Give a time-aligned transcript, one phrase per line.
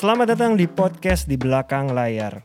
[0.00, 2.40] Selamat datang di podcast di belakang layar.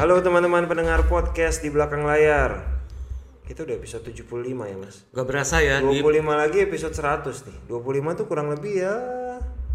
[0.00, 2.64] Halo teman-teman pendengar podcast di belakang layar.
[3.44, 5.04] Kita udah episode 75 ya, Mas.
[5.12, 7.58] Gak berasa ya, di 25 lagi episode 100 nih.
[7.68, 9.23] 25 tuh kurang lebih ya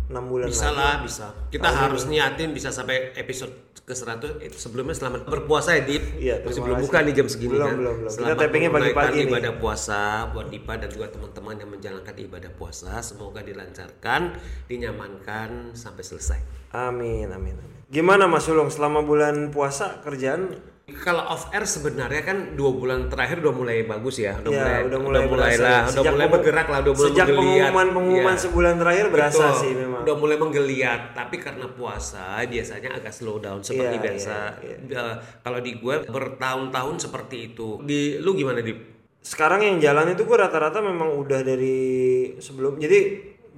[0.09, 0.79] 6 bulan bisa lagi.
[0.81, 1.25] lah bisa.
[1.53, 3.53] Kita harus niatin bisa sampai episode
[3.85, 6.01] ke 100 itu sebelumnya selamat berpuasa ya Dip.
[6.17, 7.77] Iya, terima Masih belum buka nih jam segini Belum, kan.
[7.77, 8.09] belum, belum.
[8.09, 9.29] Kita Selamat tappingnya menunaikan pagi-pagi nih.
[9.29, 12.91] ibadah puasa buat Dipa dan juga teman-teman yang menjalankan ibadah puasa.
[13.01, 14.21] Semoga dilancarkan,
[14.65, 16.39] dinyamankan sampai selesai.
[16.73, 17.77] Amin, amin, amin.
[17.89, 20.53] Gimana Mas Sulung selama bulan puasa kerjaan?
[20.91, 24.79] Kalau off air sebenarnya kan dua bulan terakhir udah mulai bagus ya, udah Ya, mulai
[24.83, 25.91] udah mulai mulai berasa lah, ya.
[25.93, 27.39] udah mulai bergerak lah, udah mulai Sejak menggeliat.
[27.39, 28.41] pengumuman-pengumuman Iya.
[28.41, 29.59] sebulan terakhir berasa Betul.
[29.59, 30.01] sih memang.
[30.01, 34.35] Udah mulai menggeliat, tapi karena puasa biasanya agak slow down seperti Iya, biasa.
[34.61, 37.79] iya, Eh, kalau di gue bertahun-tahun seperti itu.
[37.81, 38.73] Di lu gimana di?
[39.19, 41.77] Sekarang yang jalan itu gue rata-rata memang udah dari
[42.37, 42.77] sebelum.
[42.77, 42.99] Jadi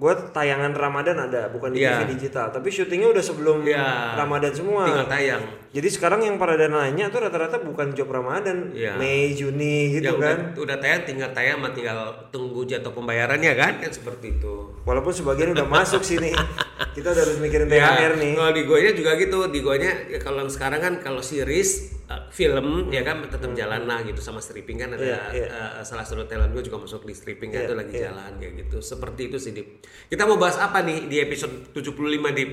[0.02, 2.02] gue tayangan Ramadan ada, bukan di Iya.
[2.02, 4.18] TV digital, tapi syutingnya udah sebelum Iya.
[4.18, 4.90] Ramadan semua.
[4.90, 5.44] Tinggal tayang.
[5.70, 8.98] Jadi sekarang yang pada nanya tuh rata-rata bukan job Ramadan, Iya.
[8.98, 10.58] Mei, Juni gitu ya kan.
[10.58, 14.74] udah, udah tayang, tinggal tayang, mah tinggal tunggu jatuh pembayarannya kan, kan seperti itu.
[14.82, 16.34] Walaupun sebagian udah masuk sini,
[16.92, 18.34] kita udah harus mikirin Ya, THR nih.
[18.34, 21.70] kalau di gue juga gitu, di gue ya kalau sekarang kan kalau series
[22.06, 25.48] uh, film ya kan tetap jalan lah gitu sama stripping kan ada Iya, iya.
[25.50, 28.78] uh, salah satu talent gue juga masuk di stripping kan itu lagi jalan kayak gitu.
[28.80, 29.67] Seperti itu sih Dip.
[30.08, 31.95] Kita mau bahas apa nih di episode 75
[32.31, 32.52] Dip?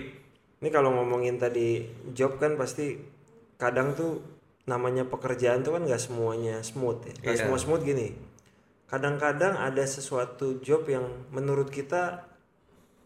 [0.58, 2.98] Ini kalau ngomongin tadi job kan pasti
[3.56, 4.22] kadang tuh
[4.64, 7.14] namanya pekerjaan tuh kan nggak semuanya smooth ya.
[7.16, 7.42] Nggak Iya.
[7.42, 8.08] semua smooth gini.
[8.84, 12.27] Kadang-kadang ada sesuatu job yang menurut kita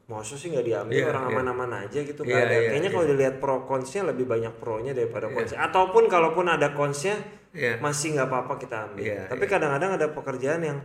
[0.02, 1.32] maksud sih nggak diambil Iya, orang iya.
[1.32, 2.52] aman-aman aja gitu Iya, ada.
[2.52, 5.58] iya, Kayaknya kalau dilihat pro consnya lebih banyak pro-nya daripada consnya.
[5.62, 7.16] Ataupun kalaupun ada consnya
[7.52, 7.78] Iya.
[7.78, 9.04] masih nggak apa-apa kita ambil.
[9.04, 10.78] Iya, Tapi kadang-kadang ada pekerjaan yang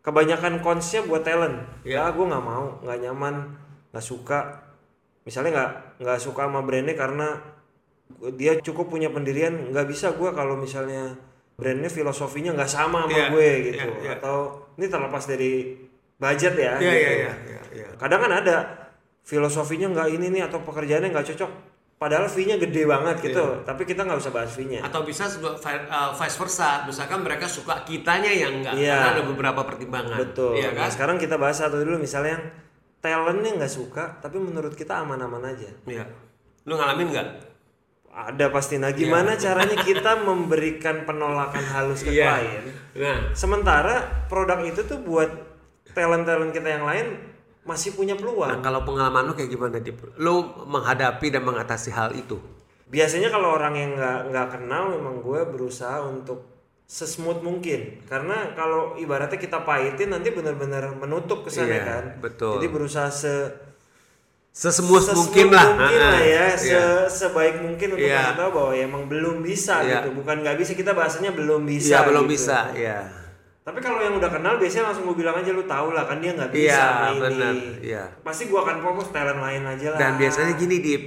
[0.00, 1.58] kebanyakan consnya buat talent.
[1.84, 2.08] Iya.
[2.08, 3.34] Ya, gue nggak mau, nggak nyaman,
[3.92, 4.40] nggak suka.
[5.26, 7.28] Misalnya nggak nggak suka sama brandnya karena
[8.34, 9.68] dia cukup punya pendirian.
[9.70, 11.12] Nggak bisa gue kalau misalnya
[11.58, 13.84] brandnya filosofinya nggak sama sama Iya, gue gitu.
[13.84, 14.10] iya, iya.
[14.16, 14.36] Atau
[14.78, 15.52] ini terlepas dari
[16.18, 16.72] budget ya.
[16.76, 16.84] Iya gitu.
[16.84, 17.60] iya iya iya.
[17.72, 17.88] iya.
[17.96, 18.56] Kadang kan ada
[19.22, 21.50] filosofinya nggak ini nih atau pekerjaannya nggak cocok.
[21.98, 23.66] Padahal fee-nya gede banget gitu, Iya.
[23.66, 24.86] tapi kita nggak usah bahas fee-nya.
[24.86, 28.94] Atau bisa uh, vice versa, misalkan mereka suka kitanya yang enggak Iya.
[28.94, 30.14] karena ada beberapa pertimbangan.
[30.14, 30.62] Betul.
[30.62, 30.94] Iya Nah, kan?
[30.94, 32.44] sekarang kita bahas satu dulu misalnya yang
[33.02, 35.66] talentnya nggak suka, tapi menurut kita aman-aman aja.
[35.90, 36.06] Iya.
[36.70, 37.28] Lu ngalamin nggak?
[38.14, 38.78] Ada pasti.
[38.78, 42.30] Nah, gimana caranya kita memberikan penolakan halus ke Iya.
[42.30, 42.64] klien?
[42.94, 45.34] Nah, Sementara produk itu tuh buat
[45.92, 47.06] talent-talent kita yang lain
[47.62, 48.60] masih punya Nah, peluang.
[48.60, 50.00] kalau pengalaman lu kayak gimana, Dip?
[50.16, 52.40] Lu menghadapi dan mengatasi hal itu?
[52.88, 56.48] Biasanya kalau orang yang nggak nggak kenal, memang gue berusaha untuk
[56.88, 58.00] sesmooth mungkin.
[58.08, 62.04] Karena kalau ibaratnya kita pahitin nanti benar-benar menutup kesannya Iya, kan.
[62.18, 62.56] betul.
[62.56, 63.34] Jadi berusaha se
[64.48, 65.68] sesmooth mungkin lah.
[65.70, 66.52] mungkin Ah, lah ya, ah.
[66.56, 67.04] se Iya.
[67.06, 68.18] sebaik mungkin untuk Iya.
[68.24, 70.00] kasih tahu bahwa ya emang belum bisa Iya.
[70.00, 70.08] gitu.
[70.18, 71.92] Bukan nggak bisa kita bahasanya belum bisa.
[71.92, 72.32] Iya, belum gitu.
[72.34, 72.98] bisa, iya.
[73.68, 76.32] Tapi kalau yang udah kenal biasanya langsung gue bilang aja lu tahu lah kan dia
[76.32, 77.20] nggak bisa Iya, ini.
[77.20, 78.04] benar, iya.
[78.24, 79.98] Pasti gue akan fokus talent lain aja lah.
[80.00, 81.02] Dan biasanya gini, Dip.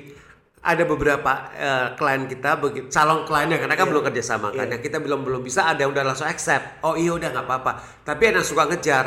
[0.61, 4.69] Ada beberapa eh, klien kita, begitu calon kliennya karena kan belum kerja sama kan.
[4.69, 6.85] Yang kita belum belum bisa, ada yang udah langsung accept.
[6.85, 7.71] Oh iya udah nggak apa-apa.
[8.05, 9.05] Tapi ada yang suka ngejar.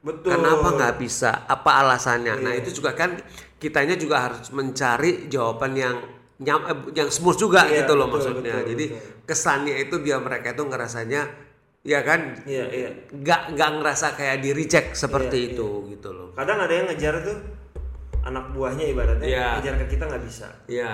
[0.00, 0.32] Betul.
[0.32, 1.44] Kenapa nggak bisa?
[1.44, 2.40] Apa alasannya?
[2.40, 2.64] Nah Iya.
[2.64, 3.20] itu juga kan
[3.60, 5.96] kitanya juga harus mencari jawaban yang
[6.40, 8.54] nyam, eh, yang smooth juga Iya, gitu loh betul, maksudnya.
[8.64, 9.22] betul, Jadi betul.
[9.28, 11.22] kesannya itu biar mereka itu ngerasanya
[11.80, 12.90] ya kan Iya iya.
[13.08, 16.28] nggak nggak ngerasa kayak di reject seperti Iya, itu gitu loh.
[16.32, 17.38] Kadang ada yang ngejar tuh
[18.20, 19.46] anak buahnya ibaratnya Iya.
[19.56, 20.48] ngejar ke kita nggak bisa.
[20.66, 20.92] Iya.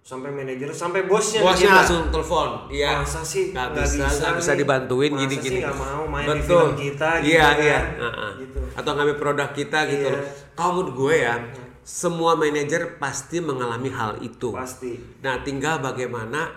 [0.00, 1.42] Sampai manajer, sampai bosnya.
[1.42, 1.78] Bosnya kita.
[1.82, 2.48] langsung telepon.
[2.68, 3.02] Iya.
[3.02, 5.50] Masa sih nggak bisa, bisa nggak bisa dibantuin Masa gini-gini.
[5.50, 6.46] sih nggak mau main di Betul.
[6.46, 7.56] film kita gitu Iya kan?
[7.58, 7.80] iya.
[7.98, 8.30] Heeh.
[8.38, 8.58] Gitu.
[8.72, 10.14] Atau ngambil produk kita gitu Iya.
[10.14, 10.22] loh.
[10.52, 11.34] Kalau menurut gue ya,
[11.82, 14.50] semua manajer pasti mengalami hal itu.
[14.50, 14.94] Pasti.
[15.20, 16.54] Nah, tinggal bagaimana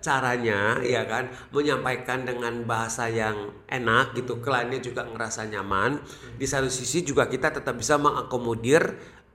[0.00, 1.32] caranya ya kan?
[1.50, 6.00] Menyampaikan dengan bahasa yang enak gitu kliennya juga ngerasa nyaman.
[6.36, 8.82] Di satu sisi juga kita tetap bisa mengakomodir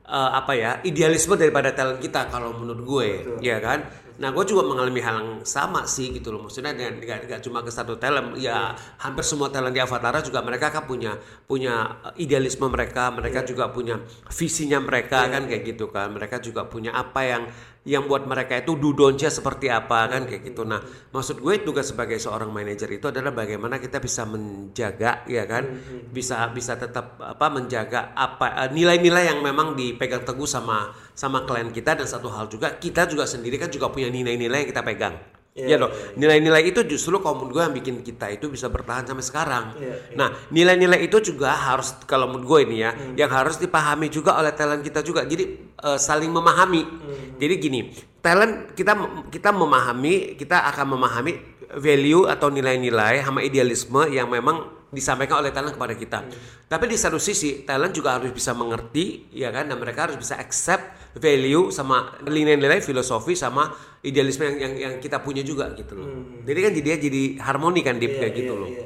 [0.08, 3.08] eh, apa ya idealisme daripada talent kita kalau menurut gue
[3.42, 4.08] ya kan?
[4.18, 6.42] Nah gue juga mengalami hal yang sama sih gitu loh.
[6.50, 10.42] Maksudnya dan gak, gak cuma ke satu talent ya hampir semua talent di Avatara juga
[10.42, 11.14] mereka kan punya
[11.46, 14.02] punya eh, idealisme mereka mereka juga punya
[14.34, 16.10] visinya mereka kan kayak gitu kan?
[16.14, 17.44] Mereka juga punya apa yang
[17.88, 20.68] yang buat mereka itu dudonnya seperti apa kan kayak gitu.
[20.68, 20.84] Nah,
[21.16, 25.64] maksud gue tugas sebagai seorang manajer itu adalah bagaimana kita bisa menjaga ya kan,
[26.12, 31.72] bisa bisa tetap apa menjaga apa eh, nilai-nilai yang memang dipegang teguh sama sama klien
[31.72, 35.37] kita dan satu hal juga kita juga sendiri kan juga punya nilai-nilai yang kita pegang.
[35.58, 35.92] Iya, ya dong.
[36.22, 39.66] Nilai-nilai itu justru kalau menurut gue yang bikin kita itu bisa bertahan sampai sekarang.
[39.82, 40.14] Iya, iya.
[40.14, 43.18] Nah, nilai-nilai itu juga harus kalau menurut gue ini ya, Hmm.
[43.18, 45.26] yang harus dipahami juga oleh talent kita juga.
[45.26, 46.86] Jadi eh, saling memahami.
[46.86, 47.42] Hmm.
[47.42, 47.90] Jadi gini,
[48.22, 48.94] talent kita
[49.34, 51.34] kita memahami, kita akan memahami
[51.74, 56.20] value atau nilai-nilai sama idealisme yang memang disampaikan oleh talent kepada kita.
[56.22, 56.32] Hmm.
[56.66, 60.36] Tapi di satu sisi, talent juga harus bisa mengerti, ya kan, dan mereka harus bisa
[60.36, 66.08] accept value sama nilai-nilai filosofi sama idealisme yang yang, yang kita punya juga gitu loh.
[66.42, 68.14] Jadi kan jadi jadi harmoni kan di Hmm.
[68.14, 68.70] Iya, kayak gitu iya, loh.
[68.70, 68.86] iya.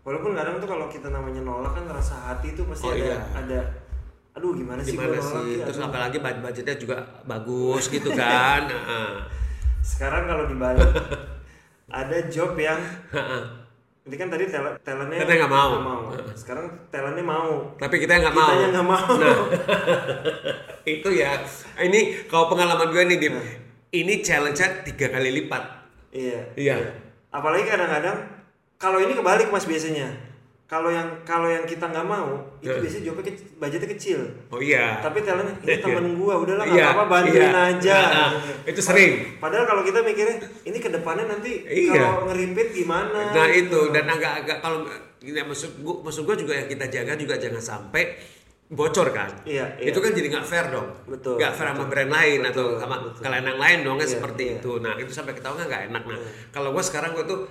[0.00, 3.18] Walaupun kadang tuh kalau kita namanya nolak kan rasa hati itu pasti Oh, ada iya.
[3.34, 3.58] ada
[4.34, 5.62] aduh gimana sih Gimana sih?
[5.62, 5.88] ya, Terus aduh.
[5.88, 8.68] apalagi bud- budgetnya juga bagus gitu kan.
[8.70, 9.12] Heeh.
[9.80, 10.88] Sekarang kalau dibalik
[11.90, 12.80] ada job yang
[14.04, 15.72] ini kan tadi talent talentnya Katanya nggak mau.
[16.36, 17.72] Sekarang talentnya mau.
[17.80, 18.52] Tapi kita nggak mau.
[18.52, 19.08] Kitanya nggak mau.
[19.16, 19.38] Nah,
[21.00, 21.40] itu ya.
[21.80, 23.36] Ini kalau pengalaman gue nih, Dim.
[23.96, 25.64] Ini challenge-nya tiga kali lipat.
[26.12, 26.52] Iya.
[26.52, 26.76] Iya.
[27.32, 28.28] Apalagi kadang-kadang
[28.76, 30.12] kalau ini kebalik mas biasanya.
[30.64, 32.80] Kalau yang kalau yang kita nggak mau itu Iya.
[32.80, 34.18] biasanya jobnya kecil, budgetnya kecil.
[34.48, 34.96] Oh iya.
[34.98, 37.68] Tapi talentnya ini temen gua udahlah nggak Iya, apa-apa bantuin iya.
[37.68, 37.98] aja.
[38.00, 38.30] Nah,
[38.64, 39.12] itu sering.
[39.36, 42.00] Padahal kalau kita mikirnya ini ke depannya nanti Iya.
[42.00, 43.20] kalau ngeripit gimana?
[43.30, 44.88] Nah itu dan agak-agak kalau
[45.20, 48.16] ya, maksud gua, maksud gua juga yang kita jaga juga jangan sampai
[48.66, 49.28] bocor kan.
[49.44, 49.92] Iya, iya.
[49.92, 50.88] Itu kan jadi nggak fair dong.
[51.04, 53.20] Betul, Nggak fair sama brand lain atau betul, sama betul.
[53.20, 54.54] kalian yang lain dong kan Iya, seperti iya.
[54.56, 54.72] itu.
[54.80, 56.02] Nah itu sampai ketahuan nggak enak.
[56.08, 56.18] Nah
[56.50, 57.44] kalau gua sekarang gua tuh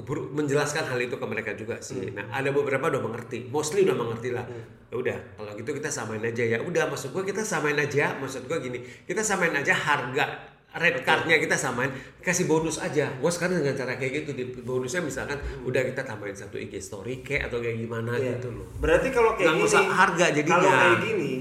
[0.00, 2.08] keburu menjelaskan hal itu ke mereka juga sih.
[2.08, 2.16] Hmm.
[2.16, 4.48] Nah ada beberapa udah mengerti, mostly udah mengerti lah.
[4.88, 6.58] Ya udah kalau gitu kita samain aja ya.
[6.64, 8.16] Udah maksud gua kita samain aja.
[8.16, 11.90] Maksud gua gini, kita samain aja harga red cardnya kita samain
[12.22, 15.34] kasih bonus aja gue sekarang dengan cara kayak gitu di bonusnya misalkan
[15.66, 18.38] udah kita tambahin satu IG story kayak atau kayak gimana Iya.
[18.38, 20.62] gitu loh Berarti kalau kayak Nggak gini usah harga jadinya.
[20.62, 21.32] Kalau kayak gini,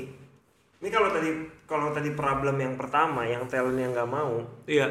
[0.81, 1.29] ini kalau tadi
[1.69, 4.89] kalau tadi problem yang pertama yang talent yang nggak mau, iya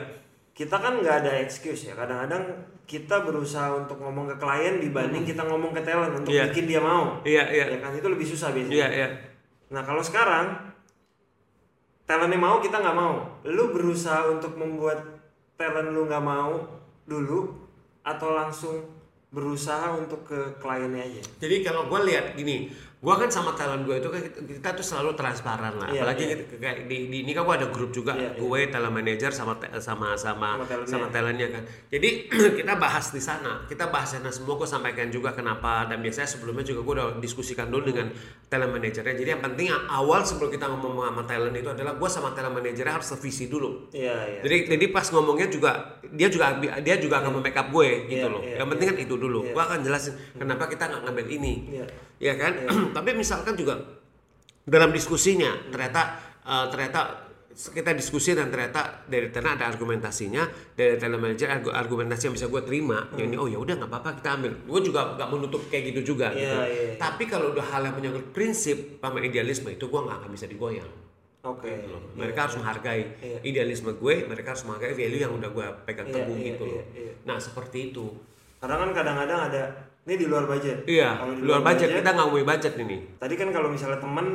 [0.55, 1.99] kita kan nggak ada excuse ya.
[1.99, 2.47] Kadang-kadang
[2.89, 6.49] kita berusaha untuk ngomong ke klien dibanding kita ngomong ke talent untuk Iya.
[6.49, 7.21] bikin dia mau.
[7.23, 8.73] iya iya Ya kan itu lebih susah biasanya.
[8.75, 9.09] iya iya
[9.69, 10.57] Nah kalau sekarang
[12.03, 15.05] talentnya mau kita nggak mau, lu berusaha untuk membuat
[15.55, 16.65] talent lu nggak mau
[17.05, 17.53] dulu
[18.01, 18.77] atau langsung
[19.29, 21.23] berusaha untuk ke kliennya aja.
[21.39, 24.83] Jadi kalau gue lihat gini, gue kan sama talent gue itu kan kita, kita tuh
[24.83, 25.87] selalu transparan lah.
[25.87, 26.35] Iya, Apalagi iya.
[26.35, 28.43] kita- kayak di, di ini kan gue ada grup juga, Iya, iya.
[28.43, 30.91] gue talent manager sama sama sama Sama talentnya.
[30.91, 31.63] sama talentnya kan.
[31.89, 32.09] Jadi
[32.59, 36.67] kita bahas di sana, kita bahas sana semua gue sampaikan juga kenapa dan biasanya sebelumnya
[36.67, 38.11] juga gue udah diskusikan dulu dengan
[38.45, 39.15] talent manajernya.
[39.15, 42.95] Jadi yang penting awal sebelum kita ngomong sama talent itu adalah gue sama talent manajernya
[42.95, 43.95] harus sevisi dulu.
[43.95, 44.41] Iya iya.
[44.43, 45.71] Jadi jadi pas ngomongnya juga
[46.03, 48.43] dia juga dia juga akan membackup gue gitu Iya, loh.
[48.43, 49.39] iya, yang penting kan itu dulu.
[49.45, 49.55] Iya.
[49.55, 51.55] Gue akan jelasin kenapa kita nggak ngambil ini.
[51.79, 51.87] Iya.
[52.19, 52.51] Ya kan?
[52.91, 53.79] Tapi misalkan juga
[54.63, 56.03] dalam diskusinya ternyata
[56.43, 57.01] eh, ternyata
[57.59, 60.47] kita diskusi dan ternyata dari sana ada argumentasinya
[60.79, 63.91] dari talent manager argu- argumentasi yang bisa gue terima ya ini oh ya udah nggak
[63.91, 66.95] apa-apa kita ambil gue juga nggak menutup kayak gitu juga Iya, gitu iya, iya.
[66.95, 70.87] tapi kalau udah hal yang menyangkut prinsip sama idealisme itu gue nggak akan bisa digoyang
[71.41, 71.67] Oke.
[71.67, 72.03] gitu loh.
[72.15, 73.39] Mereka harus menghargai Iya.
[73.43, 76.75] idealisme gue, mereka harus menghargai value yang udah gue pegang Iya, teguh iya, gitu iya,
[76.75, 76.85] loh.
[76.95, 77.13] iya.
[77.25, 78.07] Nah seperti itu.
[78.59, 79.63] Karena kan kadang-kadang ada
[80.09, 80.89] ini di luar budget.
[80.89, 82.97] Iya, Kalau di luar budget kita nggak budget ini.
[83.21, 84.27] Tadi kan kalau misalnya teman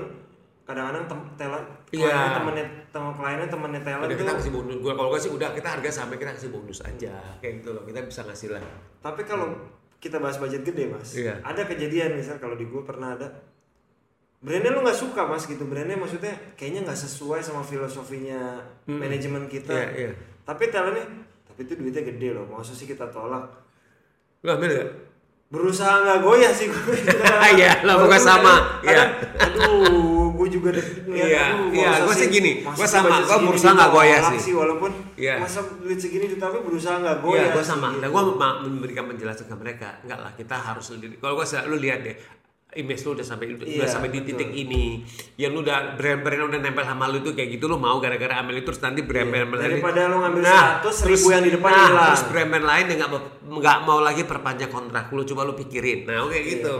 [0.64, 2.39] kadang-kadang tem talent Iya.
[2.39, 4.75] temennya temen kliennya temennya talent Udah tuh kita kasih bonus.
[4.80, 7.84] Gue kalau gue sih udah kita harga sampai kita kasih bonus aja, kayak gitu loh.
[7.89, 8.62] Kita bisa ngasih lah.
[9.01, 9.50] Tapi kalau
[9.98, 11.42] kita bahas budget gede mas, Iya.
[11.42, 13.27] ada kejadian misal kalau di gue pernah ada
[14.44, 19.74] brandnya lu nggak suka mas gitu brandnya maksudnya kayaknya nggak sesuai sama filosofinya manajemen kita.
[19.74, 20.12] Iya, iya.
[20.46, 21.08] Tapi talentnya,
[21.50, 23.48] tapi itu duitnya gede loh, masa sih kita tolak?
[24.44, 25.12] Lu ambil gak?
[25.53, 26.81] Berusaha nggak goyah sih gue.
[27.53, 28.53] Iya, lah, pokoknya sama.
[28.81, 29.05] Iya.
[29.38, 30.81] Aduh, gue juga deh.
[31.13, 34.53] Iya, iya, gua sih gini, sih sama, segini berusaha nggak goyah tolak sih.
[34.57, 35.36] walaupun Iya.
[35.38, 37.50] masa duit segini tapi berusaha nggak Iya, goyah.
[37.53, 37.88] gue sih, sama.
[37.93, 38.01] gitu.
[38.01, 38.24] Dan gue
[38.65, 39.89] memberikan penjelasan ke mereka.
[40.01, 41.22] Enggak lah, kita harus lebih.
[41.22, 42.15] Kalau gue lu lihat deh,
[42.75, 44.30] image lu udah sampai udah Iya, sampai di betul.
[44.34, 45.06] titik ini.
[45.36, 48.56] Yang lu udah brand-brand udah nempel sama lu tuh kayak gitu lu mau gara-gara ambil
[48.56, 51.51] itu terus nanti brand-brand lain- Iya, Daripada lu ngambil Nah, 100, terus- 1000 yang di
[51.51, 52.08] depan nah, hilang.
[52.10, 53.00] Terus brand-brand lain yang
[53.53, 56.00] nggak mau lagi perpanjang kontrak lu coba lu pikirin.
[56.03, 56.75] Nah, oke gitu.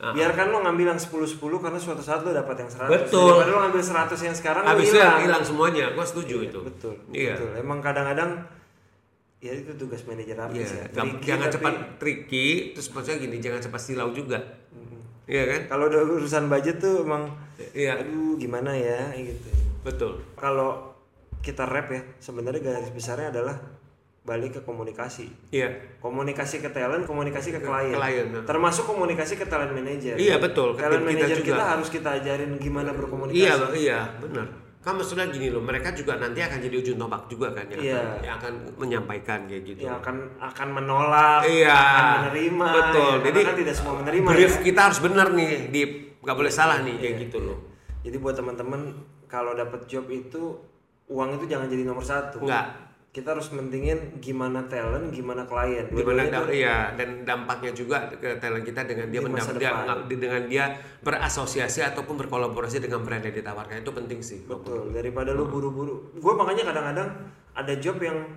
[0.00, 2.88] Nah, Biarkan lo ngambil yang 10-10 karena suatu saat lo dapat yang 100.
[3.04, 3.36] Betul.
[3.36, 5.20] Daripada lo ngambil 100 yang sekarang Habis itu hilang.
[5.20, 5.86] hilang semuanya.
[5.92, 6.58] Gue setuju itu.
[6.62, 6.94] Betul.
[7.10, 7.36] Iya.
[7.36, 7.50] Betul.
[7.60, 8.30] Emang kadang-kadang
[9.38, 10.84] ya itu tugas manajer artis Iya, ya.
[10.86, 14.38] Gak- Tricky, jangan tapi cepat tricky, terus maksudnya gini, jangan cepat silau juga.
[15.24, 15.60] Iya kan?
[15.68, 17.28] Kalau udah urusan budget tuh emang
[17.72, 19.48] Iya, aduh gimana ya gitu.
[19.82, 20.12] betul.
[20.34, 20.96] Kalau
[21.40, 23.56] kita rap ya sebenarnya garis besarnya adalah
[24.20, 25.96] balik ke komunikasi Iya.
[25.98, 28.44] komunikasi ke talent komunikasi ke klien klien, nah.
[28.44, 31.48] termasuk komunikasi ke talent manager Iya, betul, ke talent kita manager juga.
[31.48, 34.44] kita harus kita ajarin gimana berkomunikasi Iya, iya, benar.
[34.80, 38.00] Kan maksudnya gini loh, mereka juga nanti akan jadi ujung tombak juga kan yang, Iya.
[38.00, 39.80] akan, yang akan menyampaikan kayak gitu.
[39.84, 41.68] yang akan akan menolak Iya.
[41.68, 43.12] akan menerima Betul.
[43.12, 44.62] ya, Jadi kan tidak semua menerima brief ya.
[44.64, 45.80] kita harus benar nih, di
[46.16, 47.58] nggak boleh salah nih kayak Iya, gitu loh.
[48.00, 48.80] jadi buat teman-teman
[49.26, 50.56] kalau dapat job itu
[51.06, 52.89] uang itu jangan jadi nomor satu Enggak.
[53.10, 55.90] Kita harus mentingin gimana talent gimana klien.
[55.90, 59.70] Gimana tuh- iya dan dampaknya juga ke talent kita dengan dia mendam- dia,
[60.06, 60.64] dengan dia
[61.02, 63.82] berasosiasi ataupun berkolaborasi dengan brand yang ditawarkan.
[63.82, 64.46] Itu penting sih.
[64.46, 66.14] betul daripada lu buru-buru.
[66.22, 67.08] Gue makanya kadang-kadang
[67.50, 68.30] ada job yang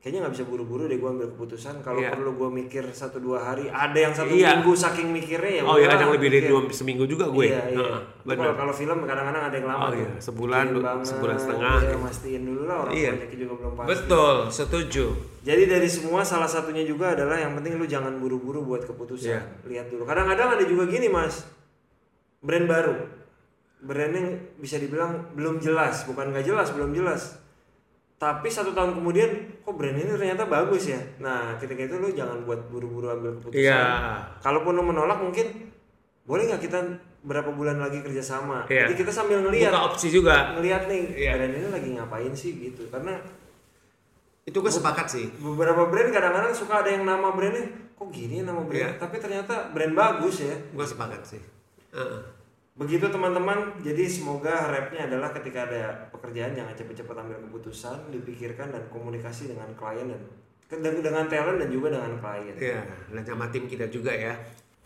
[0.00, 2.16] kayaknya nggak bisa buru-buru deh gue ambil keputusan kalau Iya.
[2.16, 4.56] perlu gue mikir satu dua hari ada yang satu Iya.
[4.56, 7.46] minggu saking mikirnya ya Oh iya ada yang lebih dari dua seminggu juga gue.
[7.46, 8.00] iya, iya.
[8.22, 8.36] Benar.
[8.48, 10.00] kalau kalau film kadang-kadang ada yang lama Oh tuh.
[10.00, 11.76] iya, sebulan, banget, sebulan setengah.
[11.84, 13.12] iya, mastiin dulu lah orang Iya.
[13.28, 15.04] juga belum pasti Betul, setuju.
[15.40, 19.28] Jadi dari semua salah satunya juga adalah yang penting lu jangan buru-buru buat keputusan.
[19.30, 19.40] Iya.
[19.66, 20.04] Lihat dulu.
[20.04, 21.44] Kadang-kadang ada juga gini mas,
[22.40, 22.96] brand baru,
[23.78, 27.36] brandnya bisa dibilang belum jelas, bukan nggak jelas, belum jelas.
[28.20, 31.00] Tapi satu tahun kemudian, kok brand ini ternyata bagus ya.
[31.18, 33.56] Nah, ketika itu lu jangan buat buru-buru ambil keputusan.
[33.56, 33.80] Iya.
[34.38, 35.72] Kalaupun lu menolak mungkin
[36.28, 36.78] boleh nggak kita
[37.20, 38.68] berapa bulan lagi kerjasama.
[38.68, 38.92] Iya.
[38.92, 40.52] Jadi kita sambil ngelihat, Buka opsi juga.
[40.52, 41.32] ngelihat nih Iya.
[41.34, 42.84] brand ini lagi ngapain sih gitu.
[42.86, 43.16] Karena
[44.44, 45.24] Itu gue sepakat sih.
[45.36, 49.00] beberapa brand kadang-kadang suka ada yang nama brandnya kok gini nama brand Iya.
[49.00, 51.40] tapi ternyata brand bagus ya Gue sepakat sih.
[51.92, 52.20] Heeh.
[52.80, 58.88] Begitu teman-teman jadi semoga rapnya adalah ketika ada pekerjaan jangan cepet-cepet ambil keputusan dipikirkan dan
[58.88, 60.20] komunikasi dengan klien dan
[60.96, 64.32] dengan talent dan juga dengan klien Iya, dan sama tim kita juga ya.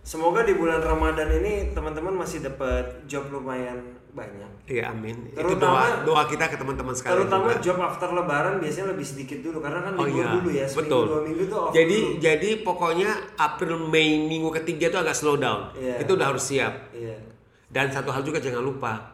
[0.03, 3.79] semoga di bulan Ramadan ini teman-teman masih dapat job lumayan
[4.11, 5.29] banyak Iya, amin.
[5.29, 7.63] Itu Terutama- doa doa kita ke teman-teman sekalian terutama juga.
[7.63, 10.81] job after lebaran biasanya lebih sedikit dulu karena kan Oh libur iya, dulu ya seminggu
[10.81, 11.05] betul.
[11.05, 12.19] dua minggu tuh off Jadi dulu.
[12.19, 15.69] jadi pokoknya April Mei minggu ketiga itu agak slow down.
[15.75, 16.01] Iya.
[16.01, 16.75] Itu udah harus siap.
[16.93, 17.15] iya
[17.75, 19.11] Dan satu hal juga jangan lupa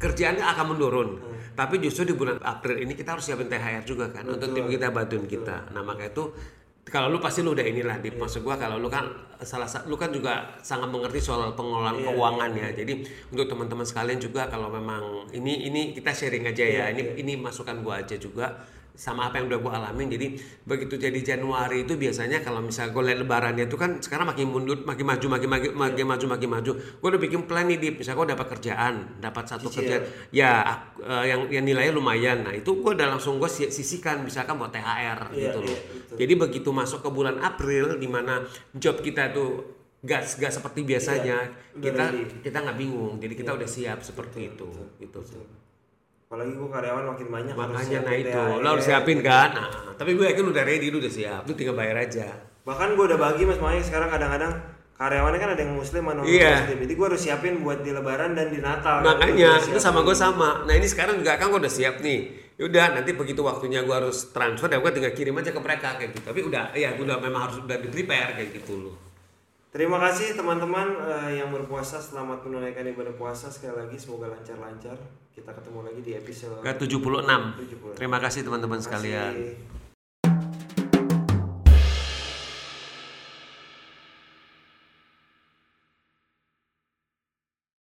[0.00, 1.08] kerjaannya akan menurun.
[1.20, 1.36] Hmm.
[1.52, 4.88] Tapi justru di bulan April ini kita harus siapin THR juga kan untuk tim kita
[4.88, 5.68] bantuin kita.
[5.76, 6.32] Nah maka itu
[6.88, 8.16] kalau lu pasti lu udah inilah di Iya.
[8.16, 9.04] maksud gua kalau lu kan
[9.38, 12.68] salah sa- lu kan juga sangat mengerti soal pengelolaan Iya, keuangan ya.
[12.72, 12.92] Jadi
[13.28, 16.88] untuk teman-teman sekalian juga kalau memang ini ini kita sharing aja ya.
[16.88, 18.56] Iya, ini ini masukan gua aja juga
[18.94, 20.08] sama apa yang udah gue alamin.
[20.10, 20.26] Jadi
[20.62, 24.80] begitu jadi Januari itu biasanya kalau misalnya gue lihat lebarannya itu kan sekarang makin mundur
[24.82, 26.72] makin maju makin makin makin maju makin maju.
[26.76, 29.78] Gue udah bikin plan nih di misalnya gue dapat kerjaan dapat satu Cicil.
[29.82, 30.52] kerjaan ya
[31.00, 32.44] eh, yang yang nilainya lumayan.
[32.44, 35.68] Nah itu gue udah langsung gue sisihkan misalkan buat THR Iya, gitu loh.
[35.68, 36.16] iya, betul.
[36.18, 38.42] jadi begitu masuk ke bulan April di mana
[38.72, 39.62] job kita tuh
[40.00, 42.36] gak, gak seperti biasanya Iya, udah kita ready.
[42.40, 43.14] kita nggak bingung.
[43.20, 45.20] Jadi kita udah siap seperti itu gitu
[46.30, 48.30] apalagi gue karyawan makin banyak makanya nah itu.
[48.30, 48.62] THR.
[48.62, 49.50] lo harus siapin kan?
[49.50, 51.42] Nah, tapi gue yakin udah ready lu udah siap.
[51.42, 52.30] Lu tinggal bayar aja.
[52.62, 54.52] Bahkan gue udah bagi mas makanya sekarang kadang-kadang
[54.94, 56.54] karyawannya kan ada yang muslim ada yang Iya.
[56.62, 59.02] muslim jadi gue harus siapin buat di lebaran dan di natal.
[59.02, 60.62] Makanya itu sama gue sama.
[60.70, 62.20] Nah ini sekarang juga kan gue udah siap nih.
[62.62, 66.14] Udah nanti begitu waktunya gue harus transfer ya gue tinggal kirim aja ke mereka kayak
[66.14, 66.30] gitu.
[66.30, 69.09] Tapi udah ya gue udah memang harus udah di prepare kayak gitu loh
[69.70, 71.98] terima kasih teman-teman eh, yang berpuasa.
[71.98, 73.96] Selamat menunaikan ibadah puasa sekali lagi.
[73.96, 74.98] Semoga lancar-lancar.
[75.30, 79.32] Kita ketemu lagi di episode ke 76 terima kasih teman-teman sekalian.